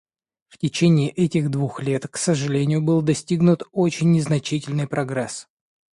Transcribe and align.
В 0.47 0.57
течение 0.57 1.11
этих 1.11 1.51
двух 1.51 1.79
лет, 1.79 2.07
к 2.07 2.17
сожалению, 2.17 2.81
был 2.81 3.03
достигнут 3.03 3.61
очень 3.71 4.11
незначительный 4.11 4.87
прогресс. 4.87 5.47